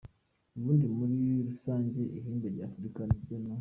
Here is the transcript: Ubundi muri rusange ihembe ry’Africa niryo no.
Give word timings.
Ubundi 0.57 0.85
muri 0.97 1.17
rusange 1.49 2.01
ihembe 2.17 2.47
ry’Africa 2.55 3.01
niryo 3.09 3.37
no. 3.43 3.53